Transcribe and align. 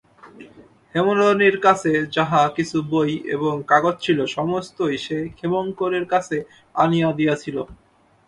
হেমনলিনীর 0.95 1.57
কাছে 1.59 1.91
যাহা-কিছু 2.15 2.77
বই 2.91 3.11
এবং 3.35 3.53
কাগজ 3.67 3.95
ছিল, 4.01 4.19
সমস্তই 4.35 4.97
সে 4.97 5.17
ক্ষেমংকরীর 5.37 6.05
কাছে 6.05 6.37
আনিয়া 6.75 7.09
দিয়াছিল। 7.13 7.57